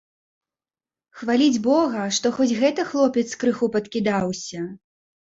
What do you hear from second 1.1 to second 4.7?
Хваліць бога, што хоць гэты хлопец крыху падкідаўся.